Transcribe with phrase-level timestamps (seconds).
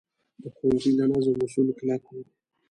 [0.41, 2.21] د ښوونځي د نظم اصول کلک وو.